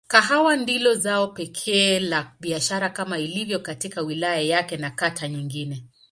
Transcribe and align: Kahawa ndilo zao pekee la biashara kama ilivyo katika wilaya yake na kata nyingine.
Kahawa 0.07 0.55
ndilo 0.55 0.93
zao 0.95 1.27
pekee 1.27 1.99
la 1.99 2.31
biashara 2.39 2.89
kama 2.89 3.19
ilivyo 3.19 3.59
katika 3.59 4.01
wilaya 4.01 4.41
yake 4.41 4.77
na 4.77 4.91
kata 4.91 5.27
nyingine. 5.27 5.85